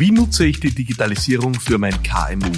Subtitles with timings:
[0.00, 2.50] Wie nutze ich die Digitalisierung für mein KMU?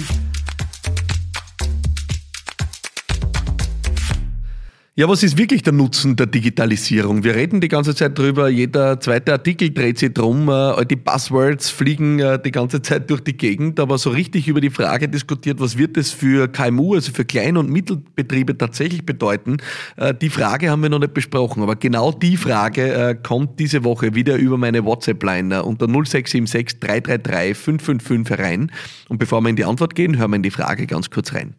[4.95, 7.23] Ja, was ist wirklich der Nutzen der Digitalisierung?
[7.23, 11.71] Wir reden die ganze Zeit drüber, jeder zweite Artikel dreht sich drum, äh, die Buzzwords
[11.71, 15.59] fliegen äh, die ganze Zeit durch die Gegend, aber so richtig über die Frage diskutiert,
[15.59, 19.57] was wird es für KMU, also für Klein- und Mittelbetriebe tatsächlich bedeuten,
[19.97, 24.13] äh, die Frage haben wir noch nicht besprochen, aber genau die Frage kommt diese Woche
[24.13, 28.71] wieder über meine WhatsApp-Line unter 0676 333 555 herein
[29.09, 31.55] und bevor wir in die Antwort gehen, hören wir in die Frage ganz kurz rein.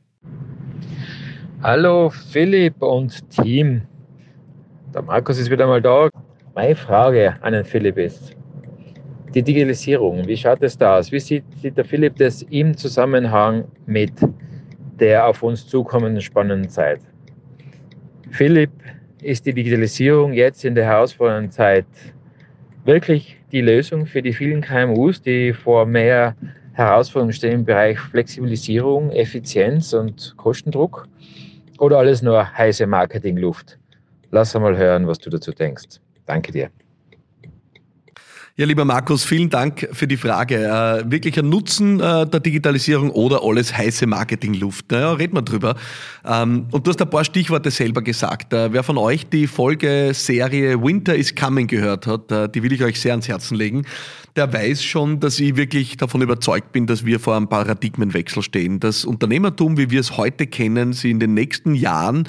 [1.66, 3.80] Hallo Philipp und Team.
[4.92, 6.10] Der Markus ist wieder mal da.
[6.54, 8.36] Meine Frage an den Philipp ist,
[9.34, 11.10] die Digitalisierung, wie schaut es da aus?
[11.10, 14.12] Wie sieht, sieht der Philipp das im Zusammenhang mit
[15.00, 17.00] der auf uns zukommenden spannenden Zeit?
[18.30, 18.70] Philipp,
[19.22, 21.86] ist die Digitalisierung jetzt in der herausfordernden Zeit
[22.84, 26.36] wirklich die Lösung für die vielen KMUs, die vor mehr
[26.74, 31.08] Herausforderungen stehen im Bereich Flexibilisierung, Effizienz und Kostendruck?
[31.84, 33.78] Oder alles nur heiße Marketingluft?
[34.30, 36.00] Lass mal hören, was du dazu denkst.
[36.24, 36.70] Danke dir.
[38.56, 40.54] Ja, lieber Markus, vielen Dank für die Frage.
[40.54, 44.92] Äh, wirklich ein Nutzen äh, der Digitalisierung oder alles heiße Marketingluft?
[44.92, 45.74] Ja, reden wir drüber.
[46.24, 48.52] Ähm, und du hast ein paar Stichworte selber gesagt.
[48.52, 52.84] Äh, wer von euch die Folgeserie Winter is Coming gehört hat, äh, die will ich
[52.84, 53.86] euch sehr ans Herzen legen,
[54.36, 58.78] der weiß schon, dass ich wirklich davon überzeugt bin, dass wir vor einem Paradigmenwechsel stehen.
[58.78, 62.28] Das Unternehmertum, wie wir es heute kennen, sie in den nächsten Jahren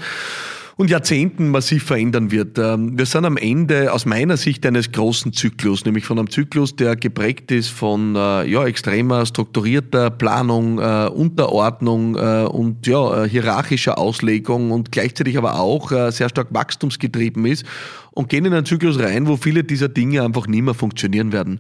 [0.77, 2.57] und Jahrzehnten massiv verändern wird.
[2.57, 6.75] Ähm, wir sind am Ende aus meiner Sicht eines großen Zyklus, nämlich von einem Zyklus,
[6.75, 13.97] der geprägt ist von äh, ja, extremer strukturierter Planung, äh, Unterordnung äh, und ja, hierarchischer
[13.97, 17.65] Auslegung und gleichzeitig aber auch sehr stark wachstumsgetrieben ist
[18.15, 21.59] und gehen in einen Zyklus rein, wo viele dieser Dinge einfach nicht mehr funktionieren werden.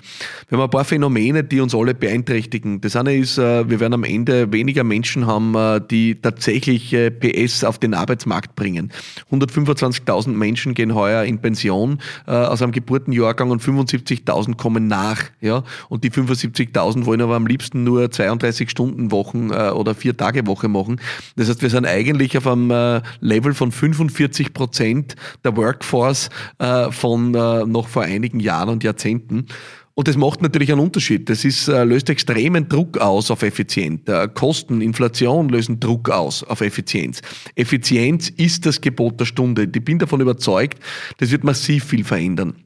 [0.49, 2.81] Wir haben ein paar Phänomene, die uns alle beeinträchtigen.
[2.81, 5.55] Das eine ist, wir werden am Ende weniger Menschen haben,
[5.89, 8.91] die tatsächlich PS auf den Arbeitsmarkt bringen.
[9.31, 15.23] 125.000 Menschen gehen heuer in Pension äh, aus einem Geburtenjahrgang und 75.000 kommen nach.
[15.41, 15.63] Ja?
[15.89, 20.47] Und die 75.000 wollen aber am liebsten nur 32 Stunden Wochen äh, oder vier Tage
[20.47, 20.99] Woche machen.
[21.35, 26.91] Das heißt, wir sind eigentlich auf einem äh, Level von 45 Prozent der Workforce äh,
[26.91, 29.47] von äh, noch vor einigen Jahren und Jahrzehnten.
[29.97, 31.29] Und das macht natürlich einen Unterschied.
[31.29, 34.01] Das ist, äh, löst extremen Druck aus auf Effizienz.
[34.07, 37.21] Äh, Kosten, Inflation lösen Druck aus auf Effizienz.
[37.55, 39.69] Effizienz ist das Gebot der Stunde.
[39.73, 40.79] Ich bin davon überzeugt,
[41.17, 42.64] das wird massiv viel verändern.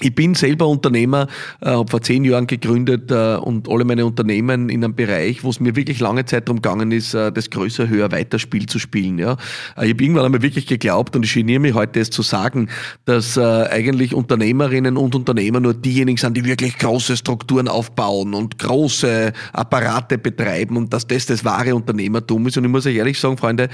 [0.00, 1.26] Ich bin selber Unternehmer,
[1.60, 5.50] äh, habe vor zehn Jahren gegründet äh, und alle meine Unternehmen in einem Bereich, wo
[5.50, 8.78] es mir wirklich lange Zeit darum gegangen ist, äh, das größer, höher, weiter Spiel zu
[8.78, 9.18] spielen.
[9.18, 9.36] Ja.
[9.82, 12.68] Ich habe irgendwann einmal wirklich geglaubt und ich geniere mich heute es zu sagen,
[13.06, 19.32] dass eigentlich Unternehmerinnen und Unternehmer nur diejenigen sind, die wirklich große Strukturen aufbauen und große
[19.52, 22.56] Apparate betreiben und dass das das wahre Unternehmertum ist.
[22.56, 23.68] Und ich muss euch ehrlich sagen, Freunde,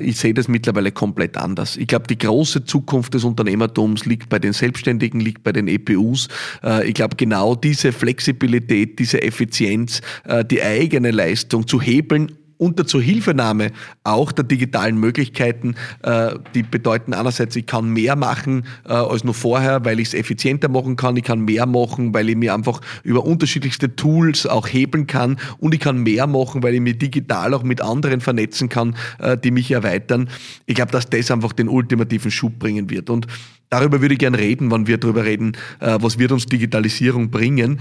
[0.00, 1.76] ich sehe das mittlerweile komplett anders.
[1.76, 6.28] Ich glaube, die große Zukunft des Unternehmertums liegt bei den Selbstständigen, liegt bei den EPUs.
[6.64, 12.86] Äh, ich glaube, genau diese Flexibilität, diese Effizienz, äh, die eigene Leistung zu hebeln unter
[12.86, 13.72] Zuhilfenahme
[14.04, 19.84] auch der digitalen Möglichkeiten, äh, die bedeuten einerseits, ich kann mehr machen als nur vorher,
[19.84, 23.24] weil ich es effizienter machen kann, ich kann mehr machen, weil ich mir einfach über
[23.24, 27.64] unterschiedlichste Tools auch hebeln kann und ich kann mehr machen, weil ich mich digital auch
[27.64, 28.94] mit anderen vernetzen kann,
[29.42, 30.30] die mich erweitern.
[30.66, 33.10] Ich glaube, dass das einfach den ultimativen Schub bringen wird.
[33.10, 33.26] Und
[33.74, 37.80] Darüber würde ich gerne reden, wenn wir darüber reden, äh, was wird uns Digitalisierung bringen.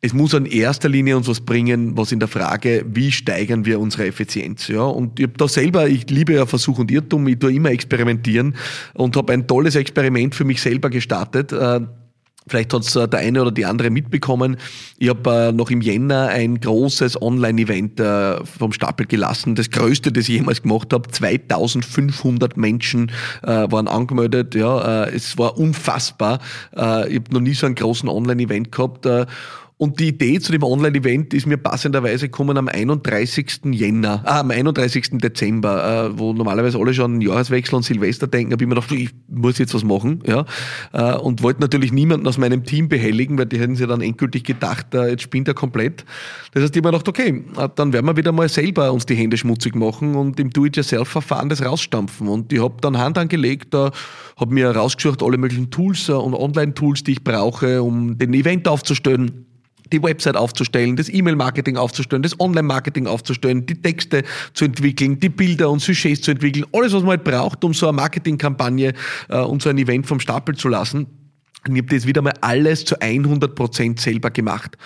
[0.00, 3.78] Es muss in erster Linie uns was bringen, was in der Frage, wie steigern wir
[3.78, 4.68] unsere Effizienz.
[4.68, 4.84] Ja?
[4.84, 8.54] Und ich habe da selber, ich liebe ja Versuch und Irrtum, ich tue immer experimentieren
[8.94, 11.52] und habe ein tolles Experiment für mich selber gestartet.
[12.46, 14.56] Vielleicht hat es äh, der eine oder die andere mitbekommen.
[14.98, 19.54] Ich habe äh, noch im Jänner ein großes Online-Event äh, vom Stapel gelassen.
[19.54, 21.10] Das größte, das ich jemals gemacht habe.
[21.10, 23.10] 2500 Menschen
[23.42, 24.54] äh, waren angemeldet.
[24.54, 26.40] Ja, äh, es war unfassbar.
[26.76, 29.06] Äh, ich habe noch nie so einen großen Online-Event gehabt.
[29.84, 33.66] Und die Idee zu dem Online-Event ist mir passenderweise gekommen am 31.
[33.72, 35.18] Jänner, ah, am 31.
[35.18, 39.10] Dezember, äh, wo normalerweise alle schon Jahreswechsel und Silvester denken, habe ich mir gedacht, ich
[39.28, 40.46] muss jetzt was machen, ja,
[40.94, 44.44] äh, und wollte natürlich niemanden aus meinem Team behelligen, weil die hätten sich dann endgültig
[44.44, 46.06] gedacht, äh, jetzt spinnt er komplett.
[46.54, 49.04] Das heißt, ich habe mir gedacht, okay, äh, dann werden wir wieder mal selber uns
[49.04, 52.26] die Hände schmutzig machen und im Do-it-yourself-Verfahren das rausstampfen.
[52.26, 53.90] Und ich habe dann Hand angelegt, äh,
[54.38, 58.66] habe mir rausgesucht alle möglichen Tools äh, und Online-Tools, die ich brauche, um den Event
[58.66, 59.43] aufzustellen
[59.92, 64.22] die Website aufzustellen, das E-Mail-Marketing aufzustellen, das Online-Marketing aufzustellen, die Texte
[64.54, 67.86] zu entwickeln, die Bilder und Sujets zu entwickeln, alles, was man halt braucht, um so
[67.88, 68.94] eine Marketingkampagne
[69.28, 71.06] äh, und so ein Event vom Stapel zu lassen.
[71.66, 74.76] Und ich habe das wieder mal alles zu 100% selber gemacht.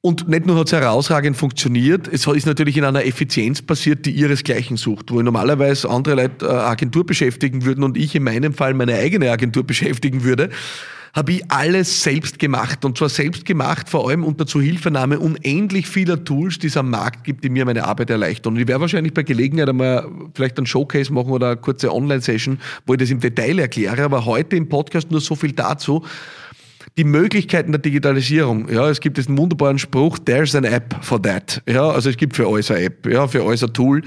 [0.00, 4.10] Und nicht nur hat es herausragend funktioniert, es ist natürlich in einer Effizienz passiert, die
[4.10, 8.74] ihresgleichen sucht, wo normalerweise andere Leute äh, Agentur beschäftigen würden und ich in meinem Fall
[8.74, 10.50] meine eigene Agentur beschäftigen würde,
[11.14, 12.84] habe ich alles selbst gemacht.
[12.84, 17.24] Und zwar selbst gemacht, vor allem unter Zuhilfenahme unendlich vieler Tools, die es am Markt
[17.24, 18.54] gibt, die mir meine Arbeit erleichtern.
[18.54, 22.58] Und ich werde wahrscheinlich bei Gelegenheit einmal vielleicht einen Showcase machen oder eine kurze Online-Session,
[22.84, 24.02] wo ich das im Detail erkläre.
[24.02, 26.04] Aber heute im Podcast nur so viel dazu
[26.96, 28.68] die Möglichkeiten der Digitalisierung.
[28.68, 31.60] Ja, es gibt diesen wunderbaren Spruch, there's an app for that.
[31.68, 34.02] Ja, also es gibt für alles eine App, ja, für alles ein Tool.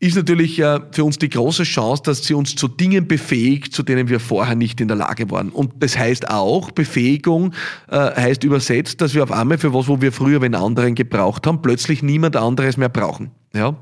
[0.00, 3.82] Ist natürlich äh, für uns die große Chance, dass sie uns zu Dingen befähigt, zu
[3.82, 5.48] denen wir vorher nicht in der Lage waren.
[5.48, 7.52] Und das heißt auch, Befähigung
[7.88, 11.48] äh, heißt übersetzt, dass wir auf einmal für was, wo wir früher wenn anderen gebraucht
[11.48, 13.32] haben, plötzlich niemand anderes mehr brauchen.
[13.54, 13.76] Ja?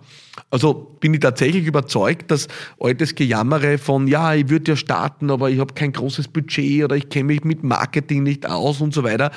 [0.50, 2.48] Also bin ich tatsächlich überzeugt, dass
[2.80, 6.96] altes Gejammere von, ja, ich würde ja starten, aber ich habe kein großes Budget oder
[6.96, 9.30] ich kenne mich mit Marketing nicht aus und so weiter,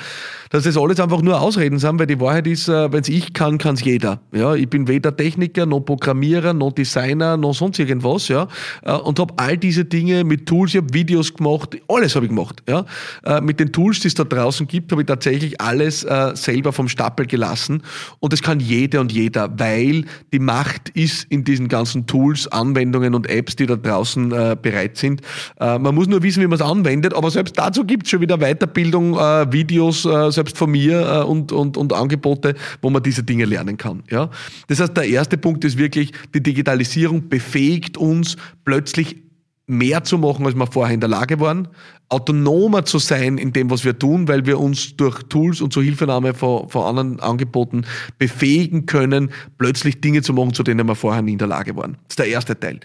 [0.50, 3.32] dass das alles einfach nur Ausreden sind, weil die Wahrheit ist, äh, wenn es ich
[3.32, 4.20] kann, kann es jeder.
[4.32, 8.48] Ja, ich bin weder Techniker, noch Programmierer, noch Designer, noch sonst irgendwas, ja,
[8.82, 12.30] äh, und habe all diese Dinge mit Tools, ich habe Videos gemacht, alles habe ich
[12.30, 12.84] gemacht, ja.
[13.24, 16.88] Äh, mit den Tools, die es da draußen gibt, habe ich tatsächlich alles selber vom
[16.88, 17.82] Stapel gelassen
[18.18, 23.14] und das kann jeder und jeder, weil die Macht ist in diesen ganzen Tools, Anwendungen
[23.14, 25.22] und Apps, die da draußen äh, bereit sind.
[25.58, 28.20] Äh, man muss nur wissen, wie man es anwendet, aber selbst dazu gibt es schon
[28.20, 33.02] wieder Weiterbildung, äh, Videos, äh, selbst von mir äh, und, und, und Angebote, wo man
[33.02, 34.02] diese Dinge lernen kann.
[34.10, 34.30] Ja?
[34.68, 39.29] Das heißt, der erste Punkt ist wirklich, die Digitalisierung befähigt uns plötzlich
[39.70, 41.68] mehr zu machen, als wir vorher in der Lage waren,
[42.08, 45.82] autonomer zu sein in dem, was wir tun, weil wir uns durch Tools und zur
[45.82, 47.84] Hilfenahme von, von anderen Angeboten
[48.18, 51.92] befähigen können, plötzlich Dinge zu machen, zu denen wir vorher nie in der Lage waren.
[51.92, 52.80] Das ist der erste Teil.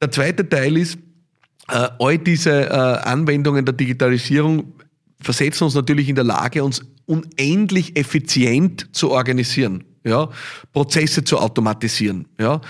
[0.00, 0.98] Der zweite Teil ist,
[1.68, 4.72] äh, all diese äh, Anwendungen der Digitalisierung
[5.20, 10.28] versetzen uns natürlich in der Lage, uns unendlich effizient zu organisieren ja,
[10.72, 12.26] Prozesse zu automatisieren.
[12.38, 12.60] Ja.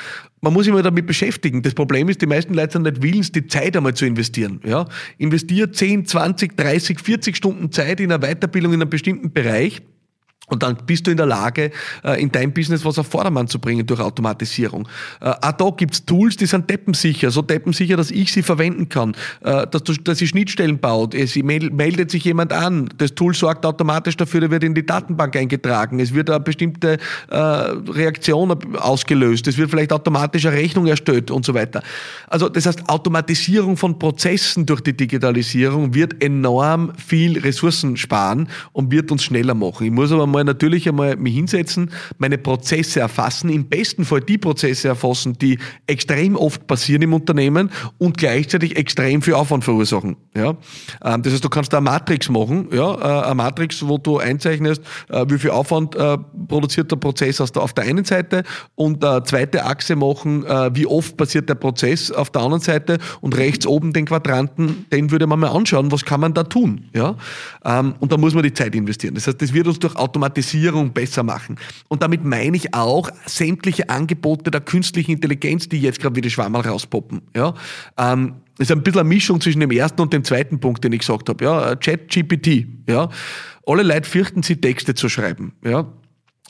[0.40, 1.62] Man muss sich mal damit beschäftigen.
[1.62, 4.60] Das Problem ist, die meisten Leute sind nicht willens, die Zeit einmal zu investieren.
[4.64, 4.86] Ja.
[5.18, 9.82] Investiert 10, 20, 30, 40 Stunden Zeit in eine Weiterbildung in einem bestimmten Bereich
[10.48, 11.70] und dann bist du in der Lage,
[12.04, 14.88] äh, in dein Business was auf Vordermann zu bringen durch Automatisierung.
[15.20, 19.14] Äh, auch da gibt's Tools, die sind deppensicher, so deppensicher, dass ich sie verwenden kann,
[19.42, 21.14] äh, dass, du, dass sie Schnittstellen baut.
[21.14, 25.36] Es meldet sich jemand an, das Tool sorgt automatisch dafür, der wird in die Datenbank
[25.36, 26.98] eingetragen, es wird eine bestimmte
[27.30, 31.82] Reaktion ausgelöst, es wird vielleicht automatisch eine Rechnung erstellt und so weiter.
[32.28, 38.90] Also das heißt, Automatisierung von Prozessen durch die Digitalisierung wird enorm viel Ressourcen sparen und
[38.90, 39.86] wird uns schneller machen.
[39.86, 44.20] Ich muss aber mal einmal natürlich einmal mich hinsetzen, meine Prozesse erfassen, im besten Fall
[44.20, 50.16] die Prozesse erfassen, die extrem oft passieren im Unternehmen und gleichzeitig extrem viel Aufwand verursachen.
[50.36, 50.56] Ja?
[51.04, 52.94] Ähm, das heißt, du kannst da eine Matrix machen, ja?
[52.94, 56.18] Äh, eine Matrix, wo du einzeichnest, äh, wie viel Aufwand äh,
[56.48, 58.44] produziert der Prozess auf der einen Seite
[58.74, 63.36] und eine zweite Achse machen, wie oft passiert der Prozess auf der anderen Seite und
[63.36, 66.88] rechts oben den Quadranten, den würde man mal anschauen, was kann man da tun.
[66.94, 67.16] Ja?
[67.64, 69.14] Ähm, und da muss man die Zeit investieren.
[69.14, 71.56] Das heißt, das wird uns durch Automatisierung Automatisierung besser machen.
[71.88, 76.30] Und damit meine ich auch sämtliche Angebote der künstlichen Intelligenz, die jetzt gerade wie die
[76.30, 77.22] Schwammerl rauspoppen.
[77.34, 77.54] Ja?
[77.96, 81.00] Ähm, ist ein bisschen eine Mischung zwischen dem ersten und dem zweiten Punkt, den ich
[81.00, 81.44] gesagt habe.
[81.44, 81.76] Ja?
[81.76, 82.66] Chat GPT.
[82.88, 83.08] Ja?
[83.66, 85.52] Alle Leute fürchten sie, Texte zu schreiben.
[85.64, 85.86] Ja?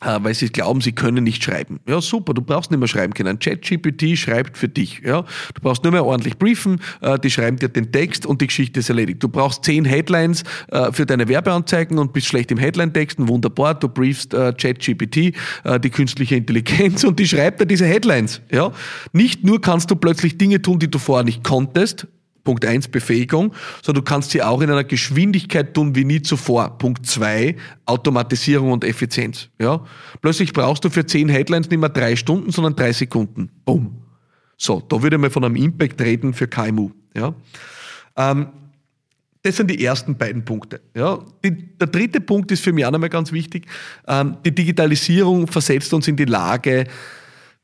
[0.01, 1.81] Äh, weil sie glauben, sie können nicht schreiben.
[1.89, 3.41] Ja, super, du brauchst nicht mehr schreiben können.
[3.41, 5.01] ChatGPT schreibt für dich.
[5.05, 8.47] Ja, du brauchst nur mehr ordentlich briefen, äh, die schreiben dir den Text und die
[8.47, 9.21] Geschichte ist erledigt.
[9.21, 13.27] Du brauchst zehn Headlines äh, für deine Werbeanzeigen und bist schlecht im Headline-Texten.
[13.27, 15.35] Wunderbar, du briefst ChatGPT,
[15.83, 18.41] die künstliche Intelligenz und die schreibt dir diese Headlines.
[18.53, 18.73] Ja,
[19.13, 22.07] nicht nur kannst du plötzlich Dinge tun, die du vorher nicht konntest,
[22.49, 23.53] Punkt 1 Befähigung,
[23.83, 26.79] sondern du kannst sie auch in einer Geschwindigkeit tun wie nie zuvor.
[26.79, 29.51] Punkt 2 Automatisierung und Effizienz.
[29.61, 29.85] Ja?
[30.23, 33.51] Plötzlich brauchst du für 10 Headlines nicht mehr drei Stunden, sondern drei Sekunden.
[33.67, 33.99] Boom.
[34.57, 36.91] So, da würde man von einem Impact reden für KMU.
[37.15, 37.35] Ja?
[38.17, 38.47] Ähm,
[39.43, 40.81] das sind die ersten beiden Punkte.
[40.95, 41.19] Ja.
[41.45, 43.67] Die, der dritte Punkt ist für mich auch nochmal ganz wichtig.
[44.07, 46.87] Ähm, die Digitalisierung versetzt uns in die Lage,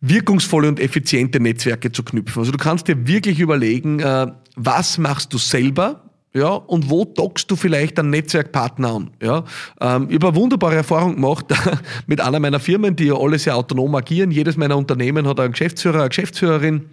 [0.09, 2.41] wirkungsvolle und effiziente Netzwerke zu knüpfen.
[2.41, 6.05] Also du kannst dir wirklich überlegen, äh, was machst du selber,
[6.37, 9.11] ja, und wo dockst du vielleicht einen Netzwerkpartner an?
[9.23, 9.45] Ja,
[9.81, 11.47] ähm, ich habe eine wunderbare Erfahrung gemacht
[12.09, 14.33] mit einer meiner Firmen, die ja alle sehr autonom agieren.
[14.33, 16.87] Jedes meiner Unternehmen hat einen Geschäftsführer, eine Geschäftsführerin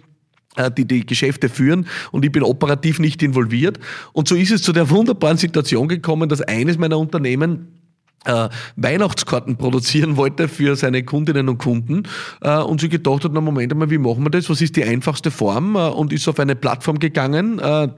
[0.54, 3.80] äh, die die Geschäfte führen und ich bin operativ nicht involviert.
[4.12, 7.81] Und so ist es zu der wunderbaren Situation gekommen, dass eines meiner Unternehmen
[8.24, 12.04] äh, Weihnachtskarten produzieren wollte für seine Kundinnen und Kunden
[12.40, 14.48] äh, und sie gedacht hat, na Moment einmal, wie machen wir das?
[14.50, 15.76] Was ist die einfachste Form?
[15.76, 17.88] Äh, und ist auf eine Plattform gegangen, äh,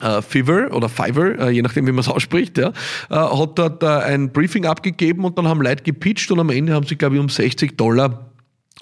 [0.00, 2.68] äh, Fiverr oder Fiverr, äh, je nachdem, wie man es ausspricht, ja,
[3.10, 6.74] äh, hat dort äh, ein Briefing abgegeben und dann haben Leute gepitcht und am Ende
[6.74, 8.31] haben sie, glaube ich, um 60 Dollar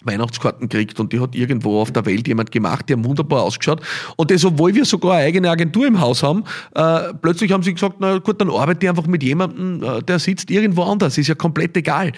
[0.02, 3.80] Weihnachtskarten kriegt und die hat irgendwo auf der Welt jemand gemacht, die haben wunderbar ausgeschaut.
[4.16, 6.44] Und das, obwohl wir sogar eine eigene Agentur im Haus haben,
[6.74, 10.18] äh, plötzlich haben sie gesagt, na gut, dann arbeite ich einfach mit jemandem, äh, der
[10.18, 12.12] sitzt irgendwo anders, ist ja komplett egal.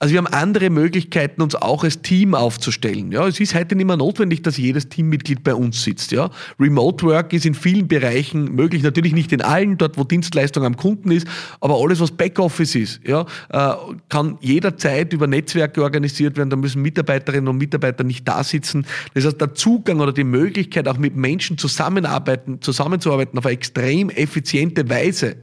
[0.00, 3.10] Also wir haben andere Möglichkeiten, uns auch als Team aufzustellen.
[3.10, 6.12] Ja, es ist heute nicht mehr notwendig, dass jedes Teammitglied bei uns sitzt.
[6.12, 6.30] Ja,
[6.60, 10.76] Remote Work ist in vielen Bereichen möglich, natürlich nicht in allen, dort wo Dienstleistung am
[10.76, 11.26] Kunden ist,
[11.60, 13.74] aber alles, was Backoffice ist, ja, äh,
[14.08, 16.50] kann jederzeit über Netzwerke organisiert werden.
[16.50, 16.82] Da müssen
[17.18, 18.86] Mitarbeiterinnen und Mitarbeiter nicht da sitzen.
[19.14, 24.10] Das heißt, der Zugang oder die Möglichkeit, auch mit Menschen zusammenarbeiten, zusammenzuarbeiten auf eine extrem
[24.10, 25.36] effiziente Weise,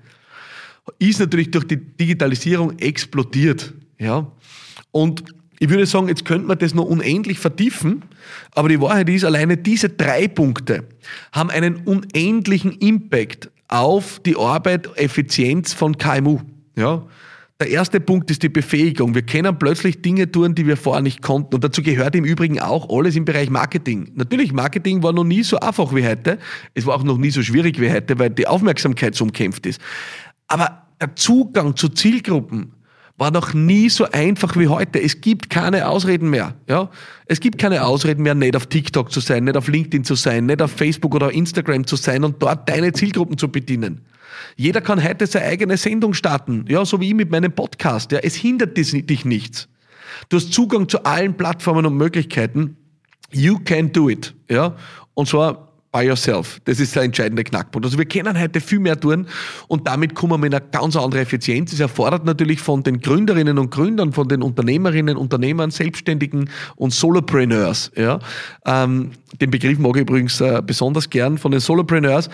[1.00, 3.74] ist natürlich durch die Digitalisierung explodiert.
[4.00, 4.32] Ja,
[4.92, 5.24] und
[5.60, 8.04] ich würde sagen, jetzt könnte man das noch unendlich vertiefen,
[8.52, 10.84] aber die Wahrheit ist, alleine diese drei Punkte
[11.32, 16.40] haben einen unendlichen Impact auf die Arbeit, Effizienz von KMU.
[16.76, 17.08] Ja?
[17.62, 19.16] Der erste Punkt ist die Befähigung.
[19.16, 21.56] Wir können plötzlich Dinge tun, die wir vorher nicht konnten.
[21.56, 24.12] Und dazu gehört im Übrigen auch alles im Bereich Marketing.
[24.16, 26.38] Natürlich, Marketing war noch nie so einfach wie heute.
[26.74, 29.80] Es war auch noch nie so schwierig wie heute, weil die Aufmerksamkeit so umkämpft ist.
[30.50, 32.74] Aber der Zugang zu Zielgruppen,
[33.18, 35.02] war noch nie so einfach wie heute.
[35.02, 36.56] Es gibt keine Ausreden mehr.
[36.68, 36.90] Ja?
[37.28, 40.48] Es gibt keine Ausreden mehr, nicht auf TikTok zu sein, nicht auf LinkedIn zu sein,
[40.48, 44.02] nicht auf Facebook oder Instagram zu sein und dort deine Zielgruppen zu bedienen.
[44.58, 48.12] Jeder kann heute seine eigene Sendung starten, ja, so wie ich mit meinem Podcast.
[48.12, 48.20] Ja.
[48.20, 49.70] Es hindert dich nichts.
[50.30, 52.76] Du hast Zugang zu allen Plattformen und Möglichkeiten.
[53.32, 54.34] You can do it.
[54.50, 54.76] Ja.
[55.14, 56.60] Und zwar by yourself.
[56.66, 57.86] Das ist der entscheidende Knackpunkt.
[57.86, 59.28] Also wir können heute viel mehr tun
[59.70, 61.72] und damit kommen wir in eine ganz andere Effizienz.
[61.72, 67.92] Es erfordert natürlich von den Gründerinnen und Gründern, von den Unternehmerinnen, Unternehmern, Selbstständigen und Solopreneurs.
[67.96, 68.20] Ja.
[68.66, 72.30] Ähm, den Begriff mag ich übrigens äh, besonders gern von den Solopreneurs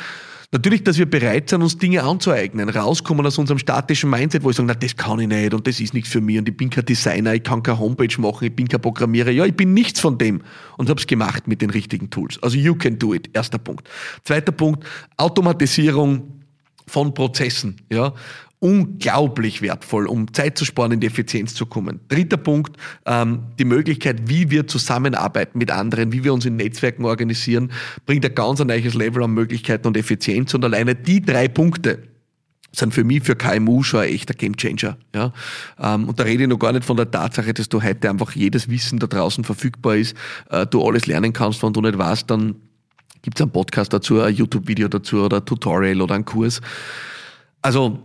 [0.53, 4.57] Natürlich, dass wir bereit sind, uns Dinge anzueignen, rauskommen aus unserem statischen Mindset, wo ich
[4.57, 6.69] sage, na, das kann ich nicht und das ist nichts für mich und ich bin
[6.69, 9.29] kein Designer, ich kann keine Homepage machen, ich bin kein Programmierer.
[9.29, 10.41] Ja, ich bin nichts von dem
[10.77, 12.37] und habe es gemacht mit den richtigen Tools.
[12.43, 13.87] Also you can do it, erster Punkt.
[14.25, 16.41] Zweiter Punkt, Automatisierung
[16.85, 17.77] von Prozessen.
[17.89, 18.13] Ja
[18.61, 21.99] unglaublich wertvoll, um Zeit zu sparen, in die Effizienz zu kommen.
[22.07, 22.77] Dritter Punkt,
[23.07, 27.71] ähm, die Möglichkeit, wie wir zusammenarbeiten mit anderen, wie wir uns in Netzwerken organisieren,
[28.05, 30.53] bringt ein ganz neues Level an Möglichkeiten und Effizienz.
[30.53, 32.03] Und alleine die drei Punkte,
[32.73, 34.97] sind für mich, für KMU schon ein echter Gamechanger.
[35.13, 35.33] Ja?
[35.79, 38.31] Ähm, und da rede ich noch gar nicht von der Tatsache, dass du heute einfach
[38.33, 40.15] jedes Wissen da draußen verfügbar ist,
[40.49, 42.55] äh, du alles lernen kannst, wenn du nicht weißt, dann
[43.23, 46.61] gibt es einen Podcast dazu, ein YouTube-Video dazu oder ein Tutorial oder einen Kurs.
[47.61, 47.99] Also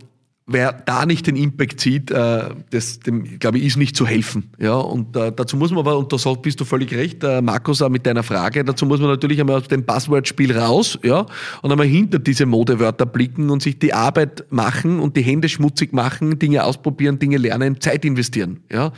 [0.47, 4.51] wer da nicht den Impact sieht, äh, das, dem, glaube ich, ist nicht zu helfen.
[4.57, 7.81] Ja, und äh, dazu muss man aber, und da bist du völlig recht, äh, Markus,
[7.81, 11.25] auch mit deiner Frage, dazu muss man natürlich einmal aus dem Buzzword-Spiel raus, ja,
[11.61, 15.91] und einmal hinter diese Modewörter blicken und sich die Arbeit machen und die Hände schmutzig
[15.91, 18.93] machen, Dinge ausprobieren, Dinge lernen, Zeit investieren, ja.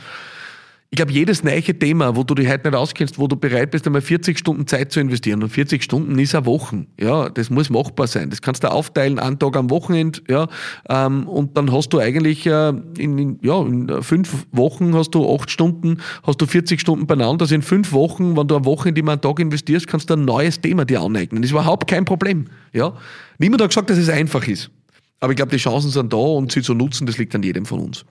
[0.92, 3.86] Ich glaube, jedes neue Thema, wo du dich heute nicht auskennst, wo du bereit bist,
[3.86, 5.40] einmal 40 Stunden Zeit zu investieren.
[5.40, 6.84] Und 40 Stunden ist eine Woche.
[6.98, 8.28] Ja, das muss machbar sein.
[8.28, 10.48] Das kannst du aufteilen, einen Tag am Wochenende, ja.
[10.88, 15.32] Ähm, und dann hast du eigentlich äh, in, in, ja, in fünf Wochen hast du
[15.32, 17.44] acht Stunden, hast du 40 Stunden beieinander.
[17.44, 20.14] Also in fünf Wochen, wenn du eine Woche in die einen Tag investierst, kannst du
[20.14, 21.40] ein neues Thema dir aneignen.
[21.40, 22.46] Das ist überhaupt kein Problem.
[22.72, 22.94] Ja.
[23.38, 24.72] Niemand hat gesagt, dass es einfach ist.
[25.20, 27.66] Aber ich glaube, die Chancen sind da und sie zu nutzen, das liegt an jedem
[27.66, 28.06] von uns.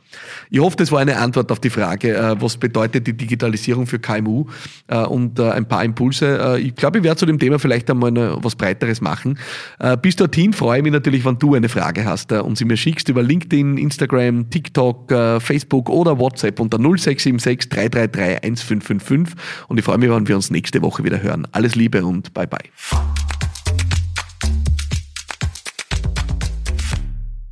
[0.51, 3.97] Ich hoffe, das war eine Antwort auf die Frage, äh, was bedeutet die Digitalisierung für
[3.97, 4.45] KMU
[4.87, 6.59] äh, und äh, ein paar Impulse.
[6.61, 8.13] Ich glaube, ich werde zu dem Thema vielleicht einmal
[8.43, 9.39] was Breiteres machen.
[10.01, 13.09] Bis dorthin freue ich mich natürlich, wenn du eine Frage hast und sie mir schickst
[13.09, 15.09] über LinkedIn, Instagram, TikTok,
[15.41, 19.35] Facebook oder WhatsApp unter 0676 333 1555
[19.67, 21.47] und ich freue mich, wenn wir uns nächste Woche wieder hören.
[21.51, 22.59] Alles Liebe und bye bye.